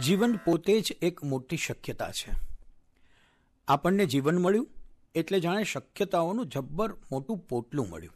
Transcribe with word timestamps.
જીવન 0.00 0.36
પોતે 0.36 0.80
જ 0.80 0.92
એક 1.02 1.24
મોટી 1.24 1.56
શક્યતા 1.56 2.10
છે. 2.10 2.32
આપણને 3.68 4.06
જીવન 4.06 4.38
મળ્યું 4.38 4.68
એટલે 5.14 5.40
જાણે 5.40 5.64
શક્યતાઓનું 5.64 6.46
જબ્બર 6.46 6.92
મોટું 6.92 7.38
પોટલું 7.38 7.88
મળ્યું. 7.88 8.14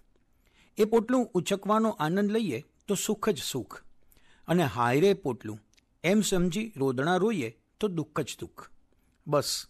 એ 0.79 0.85
પોટલું 0.85 1.31
ઉચકવાનો 1.35 1.91
આનંદ 1.91 2.31
લઈએ 2.31 2.65
તો 2.89 2.95
સુખ 2.95 3.29
જ 3.29 3.43
સુખ. 3.43 3.83
અને 4.49 4.65
હાયરે 4.65 5.15
પોટલું, 5.15 5.61
એમ 6.05 6.21
સમજી 6.21 6.73
રોદણા 6.77 7.17
રોઈએ 7.17 7.59
તો 7.81 7.89
દુઃખ 7.89 8.21
જ 8.21 8.37
દુઃખ. 8.41 8.71
બસ, 9.27 9.67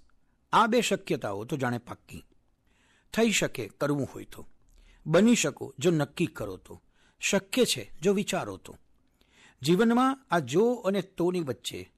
આ 0.52 0.66
બે 0.66 0.80
શક્યતાઓ 0.80 1.44
તો 1.44 1.56
જાણે 1.56 1.78
પાક્કી. 1.78 2.24
થઈ 3.12 3.30
શકે 3.30 3.68
કરવું 3.68 4.08
હોય 4.14 4.24
તો. 4.24 4.46
બની 5.06 5.34
શકો 5.34 5.74
જો 5.78 5.90
નક્કી 5.90 6.26
કરો 6.26 6.56
તો. 6.56 6.82
શક્ય 7.20 7.64
છે 7.64 7.92
જો 8.02 8.12
વિચારો 8.12 8.56
તો. 8.56 8.76
જીવનમાં 9.64 10.26
આ 10.30 10.38
જો 10.38 10.74
અને 10.74 11.02
તોની 11.02 11.40
વચ્ચે, 11.40 11.92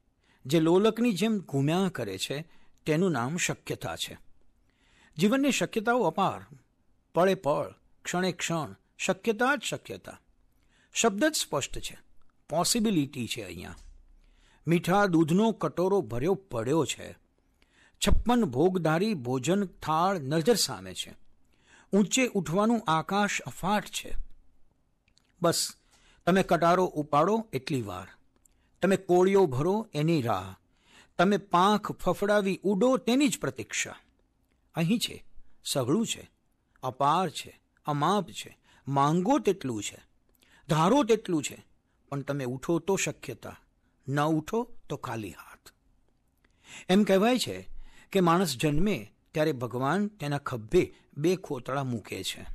જે 0.46 0.60
લોલકની 0.60 1.12
જેમ 1.12 1.38
ઘૂમ્યા 1.38 1.88
કરે 1.88 2.18
છે, 2.18 2.48
તેનું 2.86 3.12
નામ 3.12 3.36
શક્યતા 3.36 3.96
છે. 3.96 4.18
જીવનની 5.18 5.52
શક્યતાઓ 5.52 6.00
અપાર. 6.00 6.56
પળે 7.14 7.34
પળ, 7.34 7.74
ક્ષણે 8.04 8.32
ક્ષણ, 8.32 8.74
શક્યતા 8.98 9.56
જ 9.56 9.62
શક્યતા. 9.62 10.20
શબ્દ 10.94 11.24
જ 11.24 11.34
સ્પષ્ટ 11.34 11.78
છે. 11.78 11.98
પોસિબિલિટી 12.48 13.26
છે 13.26 13.42
અહીંયા. 13.42 13.76
મીઠા 14.66 15.06
દૂધનો 15.06 15.52
કટોરો 15.52 16.00
ભર્યો 16.00 16.34
પડ્યો 16.34 16.84
છે. 16.84 17.12
છપ્પન 18.06 18.44
ભોગધારી 18.44 19.14
ભોજન 19.14 19.64
થાળ 19.64 20.18
નજર 20.18 20.54
સામે 20.54 20.94
છે. 20.94 21.14
ઊંચે 21.92 22.26
ઉઠવાનું 22.26 22.82
આકાશ 22.88 23.40
અફાટ 23.40 23.86
છે. 23.86 24.16
બસ 25.42 25.68
તમે 26.26 26.42
કટારો 26.42 26.84
ઉપાડો 26.84 27.48
એટલી 27.52 27.82
વાર. 27.82 28.06
તમે 28.82 28.96
કોળીઓ 28.96 29.46
ભરો 29.46 29.88
એની 29.94 30.22
રાહ. 30.22 30.54
તમે 31.18 31.36
પાંખ 31.36 31.92
ફફડાવી 31.92 32.60
ઉડો 32.62 32.96
તેની 32.96 33.28
જ 33.28 33.38
પ્રતીક્ષા. 33.40 33.96
અહીં 34.74 34.98
છે 34.98 35.24
સઘળું 35.64 36.06
છે, 36.06 36.30
અપાર 36.82 37.30
છે, 37.30 37.60
અમાપ 37.86 38.30
છે, 38.30 38.58
માંગો 38.88 39.38
તેટલું 39.38 39.82
છે, 39.82 39.98
ધારો 40.68 41.02
તેટલું 41.02 41.42
છે, 41.42 41.66
પણ 42.08 42.20
તમે 42.20 42.44
ઉઠો 42.44 42.78
તો 42.78 42.96
શક્યતા, 42.96 43.60
ન 44.08 44.20
ઉઠો 44.20 44.68
તો 44.88 44.96
ખાલી 44.96 45.30
હાથ. 45.30 45.72
એમ 46.88 47.04
કહેવાય 47.04 47.38
છે 47.38 47.68
કે 48.12 48.20
માણસ 48.20 48.56
જન્મે 48.56 49.12
ત્યારે 49.34 49.52
ભગવાન 49.52 50.06
તેના 50.06 50.38
ખભે 50.38 50.94
બે 51.16 51.36
ખોતળા 51.36 51.84
મૂકે 51.84 52.24
છે. 52.24 52.46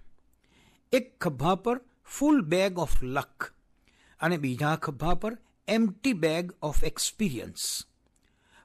એક 0.94 1.24
ખભા 1.24 1.56
પર 1.56 1.82
ફૂલ 2.06 2.42
બેગ 2.42 2.80
ઓફ 2.80 3.04
લક 3.04 3.54
અને 4.22 4.38
બીજા 4.38 4.76
ખભા 4.76 5.14
પર 5.14 5.38
એમ્પટી 5.68 6.14
બેગ 6.14 6.52
ઓફ 6.62 6.84
એક્સપિરિયન્સ 6.84 7.86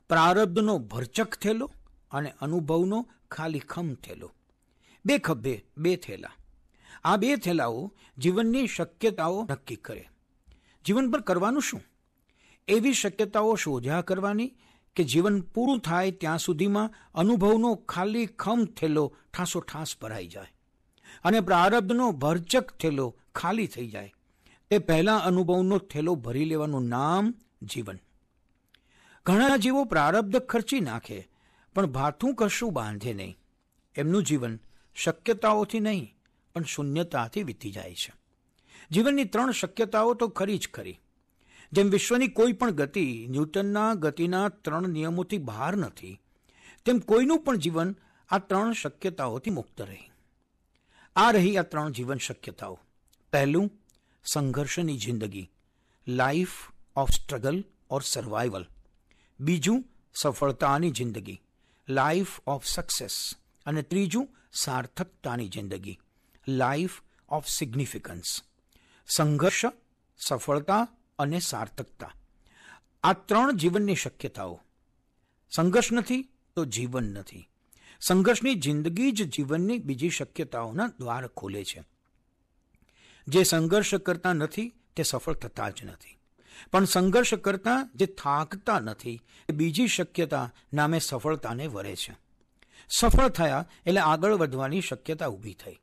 પ્રારબ્ધનો 0.09 0.79
ભરચક 0.79 1.37
થેલો 1.37 1.73
અને 2.11 2.33
અનુભવનો 2.41 3.09
ખાલી 3.31 3.59
ખમ 3.59 3.95
થેલો. 3.95 4.33
બે 5.06 5.19
ખભે 5.19 5.65
બે 5.78 5.97
થેલા. 5.97 6.31
આ 7.05 7.16
બે 7.16 7.37
થેલાઓ 7.37 7.93
જીવનની 8.19 8.66
શક્યતાઓ 8.66 9.47
નક્કી 9.50 9.77
કરે. 9.77 10.09
જીવન 10.87 11.11
પર 11.11 11.21
કરવાનું 11.21 11.62
શું? 11.62 11.83
એવી 12.69 12.93
શક્યતાઓ 12.93 13.55
શોધ્યા 13.55 14.00
કરવાની 14.00 14.55
કે 14.97 15.05
જીવન 15.05 15.41
પૂરું 15.41 15.81
થાય 15.81 16.11
ત્યાં 16.11 16.39
સુધીમાં 16.39 16.95
અનુભવનો 17.15 17.75
ખાલી 17.75 18.27
ખમ 18.27 18.65
થેલો 18.65 19.16
ઠાસો 19.34 19.61
ઠાસ 19.61 19.97
ભરાઈ 20.00 20.27
જાય. 20.27 20.53
અને 21.25 21.41
પ્રારબ્ધનો 21.41 22.12
ભરચક 22.12 22.77
થેલો 22.77 23.16
ખાલી 23.34 23.66
થઈ 23.66 23.89
જાય. 23.89 24.12
તે 24.71 24.78
પહેલા 24.78 25.16
અનુભવનો 25.16 25.78
થેલો 25.78 26.15
ભરી 26.15 26.44
લેવાનું 26.44 26.88
નામ 26.88 27.34
જીવન. 27.62 27.99
ઘણા 29.27 29.56
જીવો 29.56 29.84
પ્રારબ્ધ 29.84 30.37
ખર્ચી 30.37 30.81
નાખે, 30.81 31.28
પણ 31.75 31.87
ભાથું 31.87 32.34
કશું 32.34 32.72
બાંધે 32.72 33.15
નહીં. 33.15 33.38
એમનું 33.97 34.25
જીવન 34.25 34.60
શક્યતાઓથી 34.94 35.81
નહીં, 35.81 36.15
પણ 36.54 36.62
શૂન્યતાથી 36.65 37.43
વીતી 37.43 37.71
જાય 37.71 37.94
છે. 37.94 38.12
જીવનની 38.91 39.25
ત્રણ 39.25 39.50
શક્યતાઓ 39.50 40.15
તો 40.15 40.28
ખરી 40.28 40.59
જ 40.59 40.69
ખરી. 40.75 41.00
જેમ 41.72 41.91
વિશ્વની 41.91 42.28
કોઈ 42.28 42.53
પણ 42.53 42.71
ગતિ, 42.71 43.27
ન્યૂટનના 43.31 43.94
ગતિના 43.94 44.48
ત્રણ 44.48 44.88
નિયમોથી 44.88 45.38
બહાર 45.38 45.77
નથી, 45.77 46.21
તેમ 46.84 46.98
કોઈનું 46.98 47.41
પણ 47.41 47.56
જીવન 47.56 47.97
આ 48.31 48.38
ત્રણ 48.38 48.72
શક્યતાઓથી 48.72 49.50
મુક્ત 49.50 49.81
રહી. 49.81 50.10
આ 51.16 51.31
રહી 51.31 51.56
આ 51.56 51.62
ત્રણ 51.62 51.91
જીવન 51.91 52.19
શક્યતાઓ. 52.19 52.81
પહેલું 53.33 53.72
સંઘર્ષની 54.32 54.98
જિંદગી 54.98 55.50
life 56.09 56.48
of 56.97 57.10
struggle 57.10 57.64
or 57.91 58.03
survival 58.03 58.66
બીજું, 59.41 59.84
સફળતાની 60.14 60.91
જિંદગી 60.91 61.41
લાઈફ 61.88 62.41
ઓફ 62.47 62.66
સક્સેસ 62.66 63.31
અને 63.66 63.82
ત્રીજું, 63.82 64.28
સાર્થકતાની 64.53 65.48
જિંદગી 65.48 65.98
લાઈફ 66.48 66.91
ઓફ 67.28 67.47
સિગ્નિફિકન્સ 67.48 68.42
સંઘર્ષ, 69.06 69.62
સફળતા 70.19 70.88
અને 71.19 71.41
સાર્થકતા. 71.41 72.12
આ 73.03 73.12
ત્રણ 73.12 73.56
જીવનની 73.56 73.94
શક્યતાઓ. 73.94 74.60
સંઘર્ષ 75.56 75.92
નથી 75.92 76.28
તો 76.56 76.65
જીવન 76.65 77.04
નથી. 77.04 77.48
સંઘર્ષની 78.00 78.54
જિંદગી 78.54 79.12
જ 79.12 79.31
જીવનની 79.31 79.78
બીજી 79.78 80.10
શક્યતાઓના 80.10 80.86
દ્વાર 80.86 81.28
ખોલે 81.28 81.65
છે. 81.65 81.84
જે 83.28 83.42
સંઘર્ષ 83.42 83.94
કરતા 83.94 84.32
નથી, 84.32 84.72
તે 84.97 85.03
સફળ 85.03 85.34
થતા 85.34 85.70
જ 85.70 85.84
નથી. 85.84 86.19
પણ 86.70 86.84
સંઘર્ષ 86.84 87.34
કરતા 87.34 87.91
જે 87.94 88.06
થાકતા 88.06 88.81
નથી, 88.81 89.22
એ 89.48 89.53
બીજી 89.53 89.87
શક્યતા 89.87 90.53
નામે 90.75 90.98
સફળતાને 90.98 91.66
વરે 91.66 91.97
છે. 91.97 92.16
સફળ 92.88 93.28
થયા 93.28 93.69
એટલે 93.86 94.00
આગળ 94.00 94.32
વધવાની 94.32 94.81
શક્યતા 94.81 95.26
ઊભી 95.26 95.54
થઈ. 95.54 95.78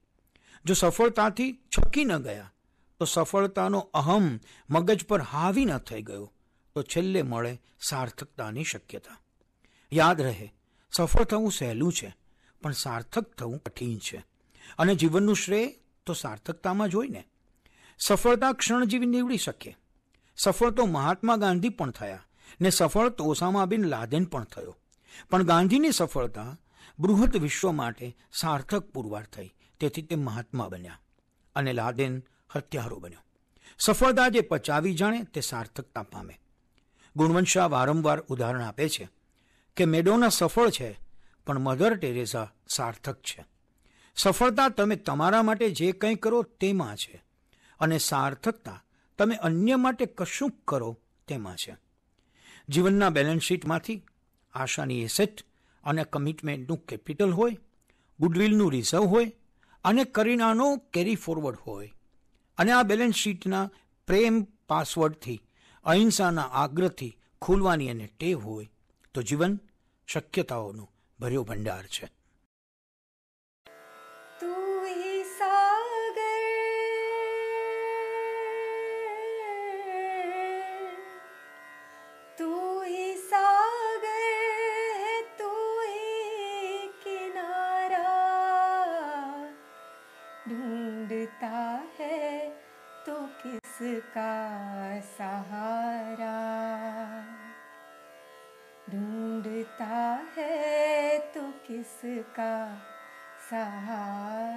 જો 0.65 0.73
સફળતાથી 0.73 1.53
છકી 1.53 2.05
ન 2.05 2.17
ગયા, 2.17 2.53
તો 2.99 3.05
સફળતાનો 3.05 3.79
અહમ 3.79 4.39
મગજ 4.69 5.05
પર 5.05 5.21
હાવી 5.21 5.65
ન 5.65 5.77
થઈ 5.77 6.01
ગયો, 6.01 6.33
તો 6.73 6.83
છેલ્લે 6.83 7.21
મળે 7.21 7.61
સાર્થકતાની 7.81 8.63
શક્યતા. 8.63 9.19
યાદ 9.93 10.21
રહે, 10.21 10.53
સફળ 10.97 11.23
થવું 11.23 11.51
સહેલું 11.51 11.93
છે, 11.93 12.15
પણ 12.61 12.71
સાર્થક 12.71 13.33
થવું 13.33 13.63
કઠિન 13.63 13.97
છે. 13.97 14.25
અને 14.77 14.95
જીવનનું 14.95 15.35
શ્રેય 15.35 15.75
તો 16.05 16.13
સાર્થકતામાં 16.13 16.89
જ 16.89 16.95
હોય 16.95 17.07
ને. 17.07 17.27
સફળતા 17.99 18.53
ક્ષણજીવી 18.53 19.05
નીવડી 19.05 19.37
શકે. 19.37 19.77
સફળ 20.37 20.69
તો 20.69 20.85
મહાત્મા 20.85 21.35
ગાંધી 21.35 21.69
પણ 21.69 21.91
થયા 21.91 22.25
ને 22.61 22.69
સફળ 22.69 23.09
તો 23.09 23.23
ઓસામા 23.23 23.65
બિન 23.65 23.83
લાદેન 23.83 24.25
પણ 24.25 24.43
થયો. 24.43 24.77
પણ 25.29 25.43
ગાંધીની 25.43 25.91
સફળતા 25.91 26.59
બૃહદ 26.99 27.37
વિશ્વ 27.37 27.71
માટે 27.71 28.17
સાર્થક 28.33 28.79
પુરવાર 28.79 29.23
થઈ. 29.23 29.53
તેથી 29.79 30.01
તે 30.01 30.15
મહાત્મા 30.15 30.67
બન્યા 30.67 30.99
અને 31.55 31.73
લાદેન 31.73 32.23
હત્યારો 32.55 32.99
બન્યો. 32.99 33.19
સફળતા 33.79 34.29
જે 34.29 34.41
પચાવી 34.41 34.93
જાણે 34.93 35.23
તે 35.23 35.41
સાર્થકતા 35.41 36.03
પામે. 36.03 36.39
ગુણવંશા 37.15 37.67
વારંવાર 37.67 38.19
ઉદાહરણ 38.19 38.61
આપે 38.61 38.89
છે 38.89 39.09
કે 39.75 39.85
મેડોના 39.85 40.29
સફળ 40.29 40.69
છે, 40.69 40.99
પણ 41.45 41.59
મધર 41.59 41.97
ટેરેસા 41.97 42.53
સાર્થક 42.75 43.21
છે. 43.21 43.45
સફળતા 44.15 44.69
તમે 44.69 44.95
તમારા 44.95 45.43
માટે 45.43 45.69
જે 45.69 45.91
કંઈ 45.91 46.15
કરો 46.15 46.43
તેમાં 46.43 46.95
છે. 46.95 47.23
અને 47.83 47.97
સાર્થકતા 47.97 48.83
તમે 49.17 49.35
અન્ય 49.35 49.75
માટે 49.75 50.05
કશું 50.05 50.51
કરો 50.67 50.97
તેમાં 51.27 51.55
છે. 51.55 51.75
જીવનના 52.69 53.09
બેલેન્સ 53.09 53.41
શીટમાંથી 53.41 54.01
આશાની 54.53 55.03
એસેટ 55.03 55.41
અને 55.83 56.03
કમિટમેન્ટનું 56.03 56.85
કેપિટલ 56.85 57.31
હોય 57.31 57.57
ગુડવિલનું 58.19 58.71
રિઝર્વ 58.71 59.03
હોય 59.03 59.31
અને 59.83 60.03
કરીનાનો 60.03 60.77
કેરી 60.77 61.15
ફોરવર્ડ 61.15 61.57
હોય. 61.67 61.93
અને 62.57 62.71
આ 62.71 62.83
બેલેન્સ 62.83 63.15
શીટના 63.15 63.71
પ્રેમ 64.07 64.43
પાસવર્ડથી 64.43 65.41
અહિંસાના 65.83 66.41
આગ્રહથી 66.41 67.17
ખોલવાની 67.41 67.89
અને 67.89 68.07
ટેવ 68.07 68.39
હોય 68.39 68.69
તો 69.13 69.21
જીવન 69.21 69.59
શક્યતાઓનો 70.07 70.89
ભર્યો 71.19 71.43
ભંડાર 71.43 71.85
છે. 71.85 72.22
किसका 94.12 95.00
सहारा 95.00 96.34
ढूंढता 98.90 100.00
है 100.36 101.18
तो 101.34 101.42
किसका 101.66 102.52
सहारा 103.50 104.51